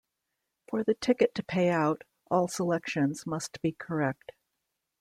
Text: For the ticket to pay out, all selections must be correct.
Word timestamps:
For 0.67 0.83
the 0.83 0.95
ticket 0.95 1.35
to 1.35 1.43
pay 1.43 1.69
out, 1.69 2.05
all 2.31 2.47
selections 2.47 3.27
must 3.27 3.61
be 3.61 3.73
correct. 3.73 4.31